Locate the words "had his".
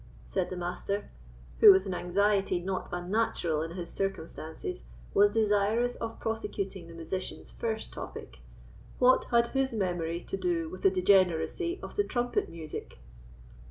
9.25-9.75